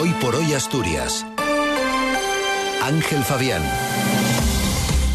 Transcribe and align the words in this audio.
Hoy 0.00 0.14
por 0.20 0.36
hoy 0.36 0.52
Asturias. 0.52 1.26
Ángel 2.84 3.18
Fabián. 3.24 3.62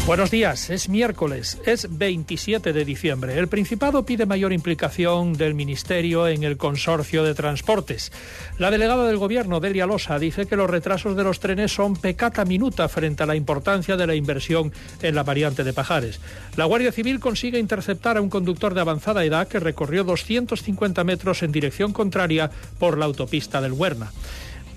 Buenos 0.06 0.30
días, 0.30 0.68
es 0.68 0.90
miércoles, 0.90 1.58
es 1.64 1.96
27 1.96 2.74
de 2.74 2.84
diciembre. 2.84 3.38
El 3.38 3.48
Principado 3.48 4.04
pide 4.04 4.26
mayor 4.26 4.52
implicación 4.52 5.32
del 5.32 5.54
Ministerio 5.54 6.28
en 6.28 6.42
el 6.42 6.58
consorcio 6.58 7.24
de 7.24 7.32
transportes. 7.32 8.12
La 8.58 8.70
delegada 8.70 9.06
del 9.06 9.16
Gobierno, 9.16 9.60
Delia 9.60 9.86
Losa, 9.86 10.18
dice 10.18 10.44
que 10.44 10.56
los 10.56 10.68
retrasos 10.68 11.16
de 11.16 11.24
los 11.24 11.40
trenes 11.40 11.72
son 11.72 11.96
pecata 11.96 12.44
minuta 12.44 12.86
frente 12.90 13.22
a 13.22 13.26
la 13.26 13.36
importancia 13.36 13.96
de 13.96 14.06
la 14.06 14.14
inversión 14.14 14.70
en 15.00 15.14
la 15.14 15.22
variante 15.22 15.64
de 15.64 15.72
Pajares. 15.72 16.20
La 16.56 16.66
Guardia 16.66 16.92
Civil 16.92 17.20
consigue 17.20 17.58
interceptar 17.58 18.18
a 18.18 18.20
un 18.20 18.28
conductor 18.28 18.74
de 18.74 18.82
avanzada 18.82 19.24
edad 19.24 19.48
que 19.48 19.60
recorrió 19.60 20.04
250 20.04 21.02
metros 21.04 21.42
en 21.42 21.52
dirección 21.52 21.94
contraria 21.94 22.50
por 22.78 22.98
la 22.98 23.06
autopista 23.06 23.62
del 23.62 23.72
Huerna. 23.72 24.12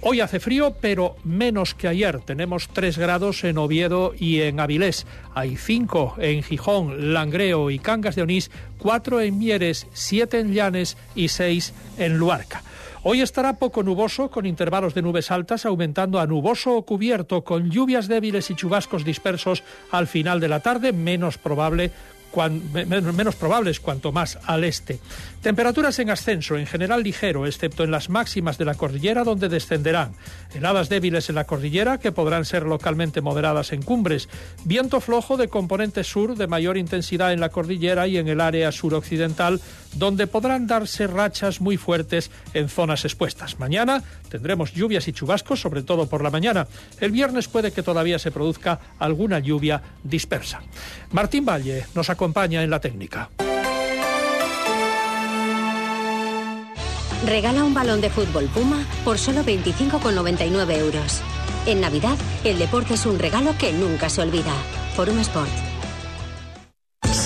Hoy 0.01 0.21
hace 0.21 0.39
frío, 0.39 0.75
pero 0.79 1.15
menos 1.23 1.73
que 1.73 1.87
ayer. 1.87 2.19
Tenemos 2.19 2.69
3 2.69 2.97
grados 2.99 3.43
en 3.43 3.57
Oviedo 3.57 4.13
y 4.17 4.41
en 4.41 4.59
Avilés. 4.59 5.07
Hay 5.33 5.57
5 5.57 6.15
en 6.19 6.43
Gijón, 6.43 7.13
Langreo 7.13 7.71
y 7.71 7.79
Cangas 7.79 8.15
de 8.15 8.21
Onís, 8.21 8.51
4 8.77 9.21
en 9.21 9.39
Mieres, 9.39 9.87
7 9.93 10.39
en 10.39 10.53
Llanes 10.53 10.97
y 11.15 11.29
6 11.29 11.73
en 11.97 12.17
Luarca. 12.17 12.61
Hoy 13.03 13.21
estará 13.21 13.53
poco 13.53 13.83
nuboso, 13.83 14.29
con 14.29 14.45
intervalos 14.45 14.93
de 14.93 15.01
nubes 15.01 15.31
altas, 15.31 15.65
aumentando 15.65 16.19
a 16.19 16.27
nuboso 16.27 16.75
o 16.75 16.85
cubierto, 16.85 17.43
con 17.43 17.71
lluvias 17.71 18.07
débiles 18.07 18.51
y 18.51 18.55
chubascos 18.55 19.03
dispersos 19.03 19.63
al 19.91 20.07
final 20.07 20.39
de 20.39 20.49
la 20.49 20.59
tarde, 20.59 20.93
menos 20.93 21.37
probable 21.37 21.91
menos 22.37 23.35
probables 23.35 23.79
cuanto 23.79 24.11
más 24.11 24.39
al 24.45 24.63
este. 24.63 24.99
Temperaturas 25.41 25.99
en 25.99 26.09
ascenso, 26.09 26.57
en 26.57 26.65
general 26.65 27.03
ligero, 27.03 27.45
excepto 27.45 27.83
en 27.83 27.91
las 27.91 28.09
máximas 28.09 28.57
de 28.57 28.65
la 28.65 28.75
cordillera 28.75 29.23
donde 29.23 29.49
descenderán. 29.49 30.13
Heladas 30.53 30.89
débiles 30.89 31.29
en 31.29 31.35
la 31.35 31.45
cordillera 31.45 31.99
que 31.99 32.11
podrán 32.11 32.45
ser 32.45 32.63
localmente 32.63 33.21
moderadas 33.21 33.71
en 33.71 33.81
cumbres. 33.81 34.29
Viento 34.65 34.99
flojo 34.99 35.37
de 35.37 35.47
componente 35.47 36.03
sur 36.03 36.35
de 36.35 36.47
mayor 36.47 36.77
intensidad 36.77 37.33
en 37.33 37.39
la 37.39 37.49
cordillera 37.49 38.07
y 38.07 38.17
en 38.17 38.27
el 38.27 38.41
área 38.41 38.71
suroccidental 38.71 39.61
donde 39.95 40.27
podrán 40.27 40.67
darse 40.67 41.07
rachas 41.07 41.61
muy 41.61 41.77
fuertes 41.77 42.29
en 42.53 42.69
zonas 42.69 43.05
expuestas. 43.05 43.59
Mañana 43.59 44.03
tendremos 44.29 44.73
lluvias 44.73 45.07
y 45.07 45.13
chubascos, 45.13 45.61
sobre 45.61 45.83
todo 45.83 46.07
por 46.07 46.23
la 46.23 46.29
mañana. 46.29 46.67
El 46.99 47.11
viernes 47.11 47.47
puede 47.47 47.71
que 47.71 47.83
todavía 47.83 48.19
se 48.19 48.31
produzca 48.31 48.79
alguna 48.99 49.39
lluvia 49.39 49.81
dispersa. 50.03 50.61
Martín 51.11 51.45
Valle 51.45 51.85
nos 51.95 52.09
acompaña 52.09 52.26
en 52.35 52.69
la 52.69 52.79
técnica. 52.79 53.29
Regala 57.25 57.63
un 57.63 57.73
balón 57.73 57.99
de 57.99 58.09
fútbol 58.09 58.45
Puma 58.45 58.85
por 59.03 59.17
solo 59.17 59.43
25,99 59.43 60.77
euros. 60.77 61.21
En 61.65 61.81
Navidad, 61.81 62.17
el 62.43 62.59
deporte 62.59 62.93
es 62.93 63.05
un 63.05 63.19
regalo 63.19 63.55
que 63.57 63.73
nunca 63.73 64.09
se 64.09 64.21
olvida. 64.21 64.53
Forum 64.95 65.19
Sport. 65.19 65.76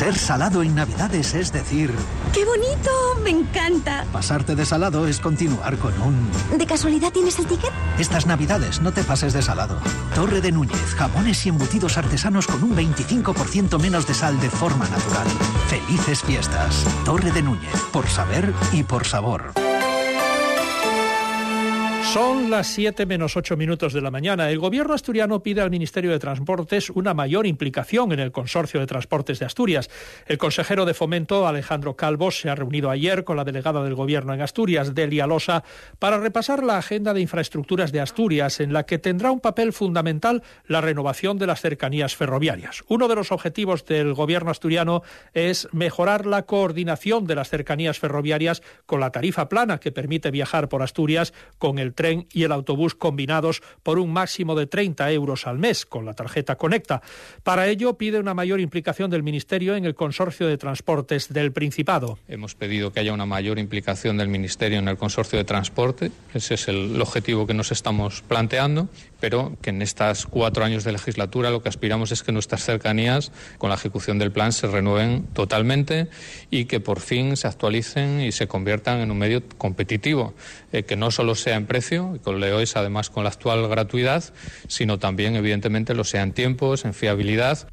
Ser 0.01 0.17
salado 0.17 0.63
en 0.63 0.73
Navidades 0.73 1.35
es 1.35 1.51
decir... 1.51 1.93
¡Qué 2.33 2.43
bonito! 2.43 2.89
¡Me 3.23 3.29
encanta! 3.29 4.03
Pasarte 4.11 4.55
de 4.55 4.65
salado 4.65 5.05
es 5.05 5.19
continuar 5.19 5.77
con 5.77 5.93
un... 6.01 6.27
¿De 6.57 6.65
casualidad 6.65 7.11
tienes 7.11 7.37
el 7.37 7.45
ticket? 7.45 7.69
Estas 7.99 8.25
Navidades 8.25 8.81
no 8.81 8.91
te 8.91 9.03
pases 9.03 9.31
de 9.33 9.43
salado. 9.43 9.79
Torre 10.15 10.41
de 10.41 10.51
Núñez, 10.51 10.95
jamones 10.95 11.45
y 11.45 11.49
embutidos 11.49 11.99
artesanos 11.99 12.47
con 12.47 12.63
un 12.63 12.75
25% 12.75 13.79
menos 13.79 14.07
de 14.07 14.15
sal 14.15 14.39
de 14.39 14.49
forma 14.49 14.89
natural. 14.89 15.27
Felices 15.67 16.23
fiestas. 16.23 16.83
Torre 17.05 17.31
de 17.31 17.43
Núñez, 17.43 17.75
por 17.93 18.07
saber 18.07 18.55
y 18.73 18.81
por 18.81 19.05
sabor. 19.05 19.53
Son 22.13 22.49
las 22.49 22.67
7 22.67 23.05
menos 23.05 23.37
8 23.37 23.55
minutos 23.55 23.93
de 23.93 24.01
la 24.01 24.11
mañana. 24.11 24.49
El 24.49 24.59
gobierno 24.59 24.93
asturiano 24.93 25.41
pide 25.41 25.61
al 25.61 25.71
Ministerio 25.71 26.11
de 26.11 26.19
Transportes 26.19 26.89
una 26.89 27.13
mayor 27.13 27.47
implicación 27.47 28.11
en 28.11 28.19
el 28.19 28.33
Consorcio 28.33 28.81
de 28.81 28.85
Transportes 28.85 29.39
de 29.39 29.45
Asturias. 29.45 29.89
El 30.25 30.37
consejero 30.37 30.83
de 30.83 30.93
Fomento, 30.93 31.47
Alejandro 31.47 31.95
Calvo, 31.95 32.29
se 32.29 32.49
ha 32.49 32.55
reunido 32.55 32.89
ayer 32.89 33.23
con 33.23 33.37
la 33.37 33.45
delegada 33.45 33.81
del 33.81 33.95
gobierno 33.95 34.33
en 34.33 34.41
Asturias, 34.41 34.93
Delia 34.93 35.25
Losa, 35.25 35.63
para 35.99 36.17
repasar 36.17 36.65
la 36.65 36.77
agenda 36.77 37.13
de 37.13 37.21
infraestructuras 37.21 37.93
de 37.93 38.01
Asturias, 38.01 38.59
en 38.59 38.73
la 38.73 38.85
que 38.85 38.99
tendrá 38.99 39.31
un 39.31 39.39
papel 39.39 39.71
fundamental 39.71 40.43
la 40.67 40.81
renovación 40.81 41.37
de 41.37 41.47
las 41.47 41.61
cercanías 41.61 42.17
ferroviarias. 42.17 42.83
Uno 42.89 43.07
de 43.07 43.15
los 43.15 43.31
objetivos 43.31 43.85
del 43.85 44.15
gobierno 44.15 44.51
asturiano 44.51 45.01
es 45.33 45.69
mejorar 45.71 46.25
la 46.25 46.41
coordinación 46.41 47.25
de 47.25 47.35
las 47.35 47.47
cercanías 47.47 47.99
ferroviarias 47.99 48.61
con 48.85 48.99
la 48.99 49.11
tarifa 49.11 49.47
plana 49.47 49.79
que 49.79 49.93
permite 49.93 50.29
viajar 50.29 50.67
por 50.67 50.83
Asturias 50.83 51.33
con 51.57 51.79
el 51.79 51.93
tren 52.01 52.25
y 52.33 52.41
el 52.41 52.51
autobús 52.51 52.95
combinados 52.95 53.61
por 53.83 53.99
un 53.99 54.11
máximo 54.11 54.55
de 54.55 54.65
30 54.65 55.11
euros 55.11 55.45
al 55.45 55.59
mes 55.59 55.85
con 55.85 56.03
la 56.03 56.15
tarjeta 56.15 56.55
Conecta. 56.55 57.03
Para 57.43 57.67
ello 57.67 57.93
pide 57.93 58.17
una 58.17 58.33
mayor 58.33 58.59
implicación 58.59 59.11
del 59.11 59.21
Ministerio 59.21 59.75
en 59.75 59.85
el 59.85 59.93
consorcio 59.93 60.47
de 60.47 60.57
transportes 60.57 61.31
del 61.31 61.51
Principado. 61.51 62.17
Hemos 62.27 62.55
pedido 62.55 62.91
que 62.91 63.01
haya 63.01 63.13
una 63.13 63.27
mayor 63.27 63.59
implicación 63.59 64.17
del 64.17 64.29
Ministerio 64.29 64.79
en 64.79 64.87
el 64.87 64.97
consorcio 64.97 65.37
de 65.37 65.43
transporte. 65.43 66.11
Ese 66.33 66.55
es 66.55 66.67
el 66.67 66.99
objetivo 66.99 67.45
que 67.45 67.53
nos 67.53 67.71
estamos 67.71 68.23
planteando, 68.23 68.89
pero 69.19 69.55
que 69.61 69.69
en 69.69 69.83
estos 69.83 70.25
cuatro 70.25 70.65
años 70.65 70.83
de 70.83 70.93
legislatura 70.93 71.51
lo 71.51 71.61
que 71.61 71.69
aspiramos 71.69 72.11
es 72.11 72.23
que 72.23 72.31
nuestras 72.31 72.63
cercanías 72.65 73.31
con 73.59 73.69
la 73.69 73.75
ejecución 73.75 74.17
del 74.17 74.31
plan 74.31 74.53
se 74.53 74.65
renueven 74.65 75.27
totalmente 75.33 76.07
y 76.49 76.65
que 76.65 76.79
por 76.79 76.99
fin 76.99 77.37
se 77.37 77.47
actualicen 77.47 78.21
y 78.21 78.31
se 78.31 78.47
conviertan 78.47 79.01
en 79.01 79.11
un 79.11 79.19
medio 79.19 79.43
competitivo, 79.59 80.33
eh, 80.71 80.81
que 80.81 80.95
no 80.95 81.11
solo 81.11 81.35
sea 81.35 81.57
en 81.57 81.67
precio, 81.67 81.90
y 81.91 82.19
con 82.19 82.39
Leois 82.39 82.75
además 82.75 83.09
con 83.09 83.23
la 83.23 83.29
actual 83.29 83.67
gratuidad, 83.67 84.23
sino 84.67 84.99
también 84.99 85.35
evidentemente 85.35 85.93
lo 85.93 86.03
sea 86.03 86.23
en 86.23 86.33
tiempos, 86.33 86.85
en 86.85 86.93
fiabilidad. 86.93 87.67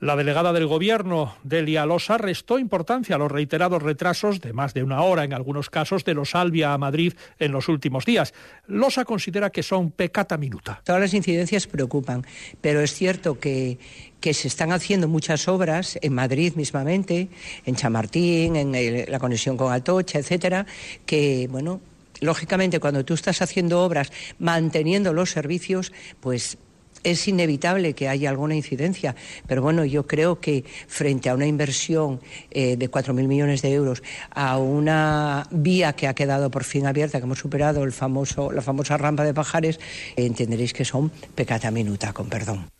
La 0.00 0.16
delegada 0.16 0.52
del 0.52 0.66
Gobierno, 0.66 1.34
Delia 1.44 1.86
Losa, 1.86 2.18
restó 2.18 2.58
importancia 2.58 3.16
a 3.16 3.18
los 3.18 3.32
reiterados 3.32 3.82
retrasos 3.82 4.40
de 4.40 4.52
más 4.52 4.74
de 4.74 4.82
una 4.82 5.00
hora, 5.00 5.24
en 5.24 5.32
algunos 5.32 5.70
casos, 5.70 6.04
de 6.04 6.12
los 6.12 6.34
Albia 6.34 6.74
a 6.74 6.78
Madrid 6.78 7.14
en 7.38 7.52
los 7.52 7.68
últimos 7.68 8.04
días. 8.04 8.34
Losa 8.66 9.04
considera 9.04 9.48
que 9.50 9.62
son 9.62 9.92
pecata 9.92 10.36
minuta. 10.36 10.82
Todas 10.84 11.00
las 11.00 11.14
incidencias 11.14 11.66
preocupan, 11.66 12.26
pero 12.60 12.80
es 12.80 12.92
cierto 12.92 13.38
que, 13.38 13.78
que 14.20 14.34
se 14.34 14.48
están 14.48 14.72
haciendo 14.72 15.08
muchas 15.08 15.48
obras 15.48 15.98
en 16.02 16.12
Madrid 16.12 16.52
mismamente, 16.56 17.28
en 17.64 17.76
Chamartín, 17.76 18.56
en 18.56 19.10
la 19.10 19.18
conexión 19.18 19.56
con 19.56 19.72
Atocha, 19.72 20.18
etcétera, 20.18 20.66
que, 21.06 21.48
bueno, 21.50 21.80
lógicamente 22.24 22.80
cuando 22.80 23.04
tú 23.04 23.14
estás 23.14 23.42
haciendo 23.42 23.82
obras 23.82 24.10
manteniendo 24.38 25.12
los 25.12 25.30
servicios, 25.30 25.92
pues 26.20 26.58
es 27.04 27.28
inevitable 27.28 27.92
que 27.92 28.08
haya 28.08 28.30
alguna 28.30 28.54
incidencia, 28.54 29.14
pero 29.46 29.62
bueno, 29.62 29.84
yo 29.84 30.06
creo 30.06 30.40
que 30.40 30.64
frente 30.88 31.28
a 31.28 31.34
una 31.34 31.46
inversión 31.46 32.20
eh, 32.50 32.76
de 32.76 32.90
4.000 32.90 33.28
millones 33.28 33.62
de 33.62 33.72
euros, 33.72 34.02
a 34.30 34.58
una 34.58 35.46
vía 35.50 35.92
que 35.92 36.08
ha 36.08 36.14
quedado 36.14 36.50
por 36.50 36.64
fin 36.64 36.86
abierta, 36.86 37.18
que 37.18 37.24
hemos 37.24 37.38
superado 37.38 37.84
el 37.84 37.92
famoso, 37.92 38.50
la 38.50 38.62
famosa 38.62 38.96
rampa 38.96 39.24
de 39.24 39.34
Pajares, 39.34 39.78
entenderéis 40.16 40.72
que 40.72 40.84
son 40.84 41.10
pecata 41.34 41.70
minuta, 41.70 42.12
con 42.12 42.28
perdón. 42.28 42.70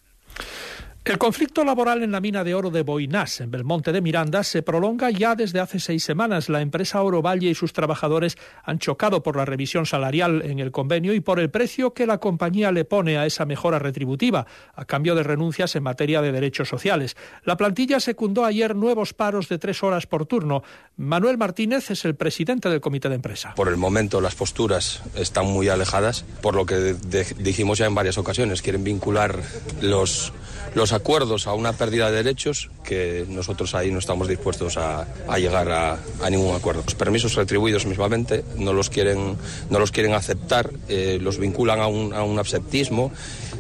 El 1.04 1.18
conflicto 1.18 1.66
laboral 1.66 2.02
en 2.02 2.12
la 2.12 2.20
mina 2.22 2.44
de 2.44 2.54
oro 2.54 2.70
de 2.70 2.80
Boinás, 2.80 3.42
en 3.42 3.50
Belmonte 3.50 3.92
de 3.92 4.00
Miranda, 4.00 4.42
se 4.42 4.62
prolonga 4.62 5.10
ya 5.10 5.34
desde 5.34 5.60
hace 5.60 5.78
seis 5.78 6.02
semanas. 6.02 6.48
La 6.48 6.62
empresa 6.62 7.02
Oro 7.02 7.20
Valle 7.20 7.50
y 7.50 7.54
sus 7.54 7.74
trabajadores 7.74 8.38
han 8.62 8.78
chocado 8.78 9.22
por 9.22 9.36
la 9.36 9.44
revisión 9.44 9.84
salarial 9.84 10.40
en 10.46 10.60
el 10.60 10.70
convenio 10.70 11.12
y 11.12 11.20
por 11.20 11.40
el 11.40 11.50
precio 11.50 11.92
que 11.92 12.06
la 12.06 12.16
compañía 12.16 12.72
le 12.72 12.86
pone 12.86 13.18
a 13.18 13.26
esa 13.26 13.44
mejora 13.44 13.78
retributiva, 13.78 14.46
a 14.74 14.86
cambio 14.86 15.14
de 15.14 15.24
renuncias 15.24 15.76
en 15.76 15.82
materia 15.82 16.22
de 16.22 16.32
derechos 16.32 16.70
sociales. 16.70 17.18
La 17.42 17.58
plantilla 17.58 18.00
secundó 18.00 18.46
ayer 18.46 18.74
nuevos 18.74 19.12
paros 19.12 19.50
de 19.50 19.58
tres 19.58 19.82
horas 19.82 20.06
por 20.06 20.24
turno. 20.24 20.62
Manuel 20.96 21.36
Martínez 21.36 21.90
es 21.90 22.06
el 22.06 22.14
presidente 22.14 22.70
del 22.70 22.80
comité 22.80 23.10
de 23.10 23.16
empresa. 23.16 23.52
Por 23.56 23.68
el 23.68 23.76
momento 23.76 24.22
las 24.22 24.36
posturas 24.36 25.02
están 25.16 25.44
muy 25.44 25.68
alejadas, 25.68 26.24
por 26.40 26.54
lo 26.54 26.64
que 26.64 26.96
dijimos 27.40 27.76
ya 27.76 27.84
en 27.84 27.94
varias 27.94 28.16
ocasiones. 28.16 28.62
Quieren 28.62 28.84
vincular 28.84 29.38
los 29.82 30.32
los 30.74 30.92
acuerdos 30.94 31.46
a 31.46 31.54
una 31.54 31.72
pérdida 31.72 32.10
de 32.10 32.16
derechos 32.22 32.70
que 32.82 33.26
nosotros 33.28 33.74
ahí 33.74 33.90
no 33.90 33.98
estamos 33.98 34.28
dispuestos 34.28 34.76
a, 34.76 35.06
llegar 35.36 35.70
a, 35.70 36.30
ningún 36.30 36.54
acuerdo. 36.54 36.82
Los 36.84 36.94
permisos 36.94 37.34
retribuidos 37.34 37.86
mismamente 37.86 38.44
no 38.56 38.72
los 38.72 38.90
quieren, 38.90 39.36
no 39.70 39.78
los 39.78 39.90
quieren 39.90 40.14
aceptar, 40.14 40.70
eh, 40.88 41.18
los 41.20 41.38
vinculan 41.38 41.80
a 41.80 41.86
un, 41.86 42.14
a 42.14 42.22
un 42.22 42.38
absentismo, 42.38 43.12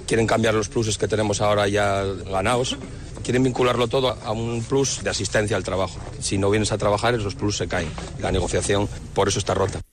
quieren 0.06 0.26
cambiar 0.26 0.54
los 0.54 0.68
pluses 0.68 0.96
que 0.96 1.08
tenemos 1.08 1.40
ahora 1.40 1.68
ya 1.68 2.04
ganados 2.30 2.78
quieren 3.24 3.42
vincularlo 3.42 3.88
todo 3.88 4.16
a 4.22 4.32
un 4.32 4.62
plus 4.62 5.02
de 5.02 5.10
asistencia 5.10 5.56
al 5.56 5.64
trabajo. 5.64 5.98
Si 6.20 6.38
no 6.38 6.50
vienes 6.50 6.70
a 6.70 6.78
trabajar, 6.78 7.14
esos 7.14 7.34
plus 7.34 7.56
se 7.56 7.66
caen. 7.66 7.88
La 8.20 8.30
negociación 8.30 8.86
por 9.14 9.28
eso 9.28 9.38
está 9.38 9.54
rota. 9.54 9.83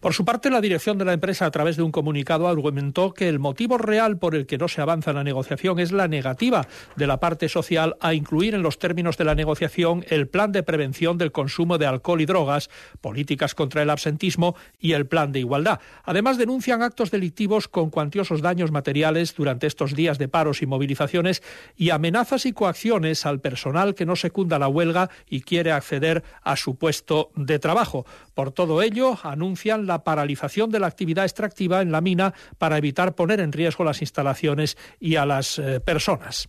Por 0.00 0.14
su 0.14 0.24
parte, 0.24 0.48
la 0.48 0.62
dirección 0.62 0.96
de 0.96 1.04
la 1.04 1.12
empresa, 1.12 1.44
a 1.44 1.50
través 1.50 1.76
de 1.76 1.82
un 1.82 1.92
comunicado, 1.92 2.48
argumentó 2.48 3.12
que 3.12 3.28
el 3.28 3.38
motivo 3.38 3.76
real 3.76 4.16
por 4.16 4.34
el 4.34 4.46
que 4.46 4.56
no 4.56 4.66
se 4.66 4.80
avanza 4.80 5.10
en 5.10 5.16
la 5.16 5.24
negociación 5.24 5.78
es 5.78 5.92
la 5.92 6.08
negativa 6.08 6.66
de 6.96 7.06
la 7.06 7.20
parte 7.20 7.50
social 7.50 7.96
a 8.00 8.14
incluir 8.14 8.54
en 8.54 8.62
los 8.62 8.78
términos 8.78 9.18
de 9.18 9.24
la 9.24 9.34
negociación 9.34 10.06
el 10.08 10.26
plan 10.26 10.52
de 10.52 10.62
prevención 10.62 11.18
del 11.18 11.32
consumo 11.32 11.76
de 11.76 11.84
alcohol 11.84 12.22
y 12.22 12.24
drogas, 12.24 12.70
políticas 13.02 13.54
contra 13.54 13.82
el 13.82 13.90
absentismo 13.90 14.56
y 14.78 14.92
el 14.92 15.06
plan 15.06 15.32
de 15.32 15.40
igualdad. 15.40 15.80
Además, 16.04 16.38
denuncian 16.38 16.80
actos 16.80 17.10
delictivos 17.10 17.68
con 17.68 17.90
cuantiosos 17.90 18.40
daños 18.40 18.70
materiales 18.70 19.34
durante 19.34 19.66
estos 19.66 19.94
días 19.94 20.16
de 20.16 20.28
paros 20.28 20.62
y 20.62 20.66
movilizaciones 20.66 21.42
y 21.76 21.90
amenazas 21.90 22.46
y 22.46 22.54
coacciones 22.54 23.26
al 23.26 23.40
personal 23.40 23.94
que 23.94 24.06
no 24.06 24.16
secunda 24.16 24.58
la 24.58 24.68
huelga 24.68 25.10
y 25.28 25.42
quiere 25.42 25.72
acceder 25.72 26.24
a 26.42 26.56
su 26.56 26.76
puesto 26.76 27.32
de 27.36 27.58
trabajo. 27.58 28.06
Por 28.32 28.50
todo 28.50 28.80
ello, 28.80 29.18
anuncian 29.22 29.89
la 29.90 30.04
paralización 30.04 30.70
de 30.70 30.78
la 30.78 30.86
actividad 30.86 31.24
extractiva 31.24 31.82
en 31.82 31.90
la 31.90 32.00
mina 32.00 32.32
para 32.58 32.78
evitar 32.78 33.16
poner 33.16 33.40
en 33.40 33.50
riesgo 33.50 33.82
las 33.82 34.00
instalaciones 34.02 34.78
y 35.00 35.16
a 35.16 35.26
las 35.26 35.58
eh, 35.58 35.80
personas. 35.80 36.48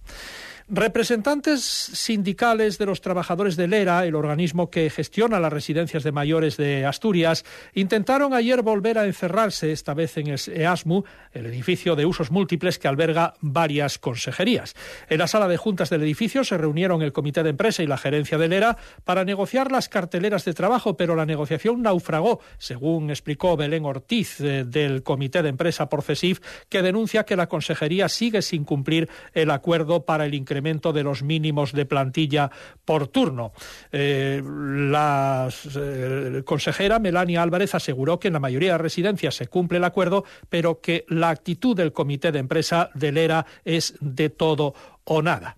Representantes 0.74 1.62
sindicales 1.66 2.78
de 2.78 2.86
los 2.86 3.02
trabajadores 3.02 3.58
del 3.58 3.74
ERA, 3.74 4.06
el 4.06 4.16
organismo 4.16 4.70
que 4.70 4.90
gestiona 4.90 5.38
las 5.42 5.52
residencias 5.52 6.02
de 6.04 6.14
mayores 6.14 6.56
de 6.56 6.86
Asturias, 6.86 7.44
intentaron 7.74 8.34
ayer 8.34 8.62
volver 8.62 8.98
a 8.98 9.06
encerrarse, 9.06 9.74
esta 9.74 9.94
vez 9.94 10.16
en 10.16 10.28
el 10.28 10.40
EASMU, 10.48 11.04
el 11.34 11.46
edificio 11.48 11.98
de 11.98 12.06
usos 12.06 12.32
múltiples 12.32 12.80
que 12.80 12.88
alberga 12.88 13.34
varias 13.42 14.00
consejerías. 14.00 14.74
En 15.10 15.18
la 15.18 15.28
sala 15.28 15.50
de 15.50 15.58
juntas 15.58 15.90
del 15.90 16.04
edificio 16.04 16.46
se 16.46 16.58
reunieron 16.58 17.02
el 17.02 17.12
comité 17.12 17.44
de 17.44 17.50
empresa 17.50 17.84
y 17.84 17.88
la 17.88 17.98
gerencia 17.98 18.38
del 18.38 18.54
ERA 18.54 18.78
para 19.04 19.26
negociar 19.26 19.74
las 19.74 19.90
carteleras 19.90 20.46
de 20.46 20.54
trabajo, 20.54 20.96
pero 20.96 21.18
la 21.18 21.26
negociación 21.26 21.82
naufragó, 21.82 22.40
según 22.60 23.10
explicó 23.10 23.58
Belén 23.58 23.84
Ortiz 23.84 24.40
eh, 24.40 24.64
del 24.64 25.04
comité 25.04 25.44
de 25.44 25.50
empresa 25.50 25.90
por 25.90 26.02
CESIF, 26.02 26.40
que 26.70 26.82
denuncia 26.82 27.26
que 27.26 27.36
la 27.36 27.50
consejería 27.50 28.08
sigue 28.08 28.42
sin 28.42 28.64
cumplir 28.64 29.10
el 29.34 29.52
acuerdo 29.52 30.06
para 30.06 30.26
el 30.26 30.34
incremento 30.34 30.61
de 30.62 31.04
los 31.04 31.24
mínimos 31.24 31.74
de 31.74 31.86
plantilla 31.86 32.52
por 32.86 33.08
turno. 33.08 33.52
Eh, 33.92 34.42
la 34.44 35.50
eh, 35.76 36.44
consejera 36.46 37.00
Melania 37.00 37.42
Álvarez 37.42 37.76
aseguró 37.76 38.20
que 38.20 38.28
en 38.28 38.34
la 38.34 38.40
mayoría 38.40 38.74
de 38.74 38.78
residencias 38.78 39.36
se 39.36 39.48
cumple 39.48 39.80
el 39.80 39.84
acuerdo, 39.84 40.24
pero 40.50 40.80
que 40.80 41.06
la 41.10 41.30
actitud 41.30 41.76
del 41.76 41.94
comité 41.94 42.32
de 42.32 42.40
empresa 42.40 42.90
del 42.94 43.18
ERA 43.18 43.46
es 43.66 43.96
de 44.00 44.30
todo 44.30 44.74
o 45.04 45.22
nada. 45.22 45.58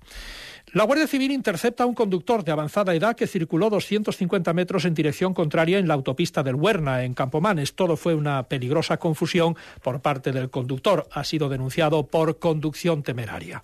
La 0.73 0.85
Guardia 0.85 1.05
Civil 1.05 1.31
intercepta 1.31 1.83
a 1.83 1.85
un 1.85 1.94
conductor 1.94 2.44
de 2.44 2.51
avanzada 2.51 2.95
edad 2.95 3.15
que 3.15 3.27
circuló 3.27 3.69
250 3.69 4.53
metros 4.53 4.85
en 4.85 4.95
dirección 4.95 5.35
contraria 5.35 5.77
en 5.77 5.88
la 5.88 5.94
autopista 5.94 6.41
del 6.41 6.55
Huerna, 6.55 7.03
en 7.03 7.13
Campomanes. 7.13 7.75
Todo 7.75 7.95
fue 7.95 8.15
una 8.15 8.41
peligrosa 8.47 8.97
confusión 8.97 9.55
por 9.83 10.01
parte 10.01 10.31
del 10.31 10.50
conductor. 10.50 11.07
Ha 11.11 11.25
sido 11.25 11.47
denunciado 11.47 12.07
por 12.07 12.39
conducción 12.39 13.03
temeraria. 13.03 13.61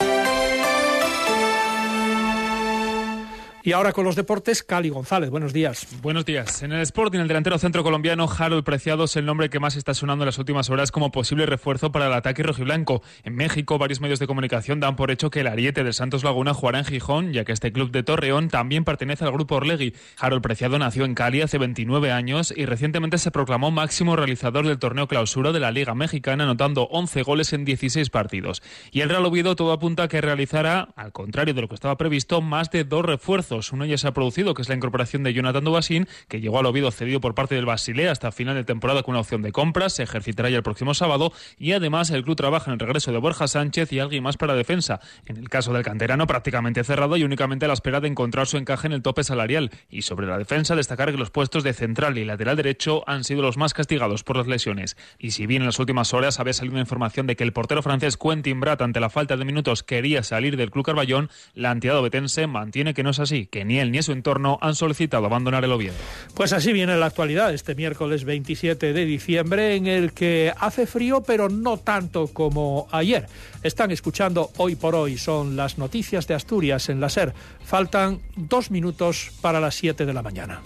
Y 3.62 3.74
ahora 3.74 3.92
con 3.92 4.06
los 4.06 4.16
deportes, 4.16 4.64
Cali 4.64 4.88
González. 4.88 5.30
Buenos 5.30 5.52
días. 5.52 5.86
Buenos 6.02 6.24
días. 6.24 6.64
En 6.64 6.72
el 6.72 6.80
Sporting, 6.80 7.20
el 7.20 7.28
delantero 7.28 7.58
centro 7.58 7.84
colombiano 7.84 8.26
Harold 8.26 8.64
Preciado 8.64 9.04
es 9.04 9.18
el 9.18 9.26
nombre 9.26 9.50
que 9.50 9.60
más 9.60 9.76
está 9.76 9.94
sonando 9.94 10.24
en 10.24 10.28
las 10.28 10.38
últimas 10.38 10.70
horas 10.70 10.94
como 10.94 11.12
posible 11.12 11.46
refuerzo 11.46 11.92
para 11.92 12.08
el 12.08 12.14
ataque 12.14 12.42
rojiblanco. 12.42 13.02
En 13.24 13.36
México, 13.36 13.78
varios 13.78 14.00
medios 14.00 14.20
de 14.20 14.28
comunicación 14.28 14.80
dan 14.80 14.96
por 14.96 15.12
hecho 15.12 15.30
que 15.30 15.42
el 15.42 15.48
ariete 15.48 15.84
del 15.84 15.94
Santos 15.94 16.24
Laguna 16.24 16.54
jugará 16.54 16.80
en 16.80 16.86
Gijón, 16.86 17.34
ya 17.34 17.44
que 17.44 17.52
este 17.52 17.74
club 17.74 17.92
de 17.92 18.02
Torreón 18.02 18.48
también 18.48 18.86
pertenece 18.86 19.26
al 19.26 19.34
grupo 19.34 19.56
Orlegui. 19.56 19.94
Harold 20.18 20.42
Preciado 20.42 20.80
nació 20.80 21.04
en 21.04 21.14
Cali 21.14 21.42
hace 21.42 21.58
29 21.58 22.14
años 22.14 22.54
y 22.56 22.66
recientemente 22.66 23.18
se 23.18 23.30
proclamó 23.30 23.72
máximo 23.72 24.16
realizador 24.16 24.66
del 24.68 24.80
torneo 24.80 25.10
clausura 25.10 25.52
de 25.52 25.60
la 25.60 25.72
Liga 25.72 25.94
Mexicana, 25.96 26.46
anotando 26.46 26.84
11 26.84 27.24
goles 27.24 27.52
en 27.52 27.66
16 27.66 28.10
partidos. 28.10 28.64
Y 28.92 29.02
el 29.02 29.10
Real 29.10 29.26
Oviedo 29.26 29.58
todo 29.58 29.74
apunta 29.74 30.04
a 30.04 30.08
que 30.08 30.22
realizará, 30.22 30.94
al 30.96 31.12
contrario 31.12 31.54
de 31.54 31.62
lo 31.62 31.68
que 31.68 31.76
estaba 31.76 31.98
previsto, 31.98 32.40
más 32.40 32.72
de 32.72 32.86
dos 32.86 33.04
refuerzos 33.04 33.49
uno 33.72 33.86
ya 33.86 33.98
se 33.98 34.08
ha 34.08 34.14
producido, 34.14 34.54
que 34.54 34.62
es 34.62 34.70
la 34.70 34.76
incorporación 34.76 35.24
de 35.24 35.34
Jonathan 35.34 35.64
Dubasín, 35.64 36.08
que 36.28 36.40
llegó 36.40 36.60
al 36.60 36.66
Oviedo 36.66 36.92
cedido 36.92 37.20
por 37.20 37.36
parte 37.36 37.56
del 37.56 37.66
Basilea 37.66 38.12
hasta 38.12 38.32
final 38.32 38.56
de 38.56 38.64
temporada 38.64 39.04
con 39.04 39.14
una 39.14 39.22
opción 39.22 39.42
de 39.42 39.52
compra. 39.52 39.90
Se 39.90 40.04
ejercitará 40.04 40.50
ya 40.50 40.58
el 40.58 40.64
próximo 40.64 40.94
sábado. 40.94 41.32
Y 41.58 41.74
además 41.74 42.10
el 42.12 42.24
club 42.24 42.36
trabaja 42.36 42.70
en 42.70 42.74
el 42.74 42.80
regreso 42.80 43.12
de 43.12 43.18
Borja 43.18 43.48
Sánchez 43.48 43.92
y 43.92 44.00
alguien 44.00 44.24
más 44.24 44.38
para 44.38 44.56
defensa. 44.56 45.00
En 45.26 45.38
el 45.38 45.50
caso 45.50 45.74
del 45.74 45.84
canterano, 45.84 46.28
prácticamente 46.28 46.84
cerrado 46.84 47.18
y 47.18 47.24
únicamente 47.24 47.66
a 47.66 47.68
la 47.68 47.74
espera 47.74 48.00
de 48.00 48.08
encontrar 48.08 48.48
su 48.48 48.58
encaje 48.58 48.88
en 48.88 48.94
el 48.94 49.02
tope 49.02 49.24
salarial. 49.24 49.72
Y 49.90 50.04
sobre 50.04 50.28
la 50.28 50.38
defensa, 50.38 50.76
destacar 50.76 51.12
que 51.12 51.18
los 51.18 51.32
puestos 51.32 51.64
de 51.64 51.74
central 51.74 52.18
y 52.18 52.26
lateral 52.26 52.56
derecho 52.56 53.04
han 53.08 53.24
sido 53.24 53.42
los 53.42 53.58
más 53.58 53.74
castigados 53.74 54.24
por 54.24 54.38
las 54.38 54.48
lesiones. 54.48 54.98
Y 55.18 55.32
si 55.32 55.48
bien 55.48 55.62
en 55.62 55.68
las 55.68 55.80
últimas 55.80 56.14
horas 56.14 56.40
había 56.40 56.54
salido 56.54 56.80
información 56.80 57.28
de 57.28 57.36
que 57.36 57.44
el 57.44 57.54
portero 57.54 57.82
francés 57.82 58.18
Quentin 58.18 58.60
Brat, 58.60 58.82
ante 58.82 59.00
la 59.00 59.10
falta 59.10 59.38
de 59.38 59.46
minutos, 59.46 59.84
quería 59.84 60.24
salir 60.24 60.58
del 60.58 60.72
club 60.72 60.86
Carballón, 60.86 61.30
la 61.54 61.72
entidad 61.72 61.98
obetense 61.98 62.48
mantiene 62.48 62.94
que 62.94 63.04
no 63.04 63.12
es 63.12 63.20
así 63.20 63.39
que 63.48 63.66
ni 63.66 63.80
él 63.80 63.92
ni 63.92 64.02
su 64.02 64.12
entorno 64.12 64.58
han 64.62 64.76
solicitado 64.76 65.26
abandonar 65.26 65.64
el 65.64 65.72
Oviedo. 65.72 65.96
Pues 66.34 66.54
así 66.54 66.74
viene 66.74 66.98
la 66.98 67.08
actualidad 67.08 67.54
este 67.54 67.76
miércoles 67.76 68.24
27 68.24 68.94
de 68.94 69.06
diciembre, 69.06 69.76
en 69.76 69.88
el 69.88 70.14
que 70.14 70.54
hace 70.58 70.88
frío, 70.88 71.24
pero 71.24 71.50
no 71.50 71.78
tanto 71.78 72.28
como 72.28 72.88
ayer. 72.92 73.28
Están 73.64 73.92
escuchando 73.92 74.52
hoy 74.58 74.76
por 74.76 74.96
hoy, 74.96 75.18
son 75.18 75.56
las 75.56 75.78
noticias 75.78 76.28
de 76.28 76.36
Asturias 76.36 76.90
en 76.90 77.00
la 77.00 77.10
SER. 77.10 77.34
Faltan 77.64 78.20
dos 78.36 78.72
minutos 78.72 79.32
para 79.42 79.60
las 79.60 79.76
7 79.76 80.06
de 80.06 80.14
la 80.14 80.22
mañana. 80.22 80.62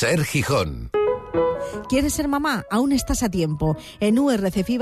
Ser 0.00 0.24
Gijón. 0.24 0.90
¿Quieres 1.90 2.14
ser 2.14 2.26
mamá? 2.26 2.64
Aún 2.70 2.92
estás 2.92 3.22
a 3.22 3.28
tiempo. 3.28 3.76
En 4.00 4.18
URC 4.18 4.64
FIBA 4.64 4.78